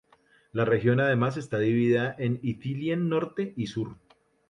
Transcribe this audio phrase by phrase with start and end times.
[0.51, 3.97] La región además está dividida en Ithilien Norte y Sur.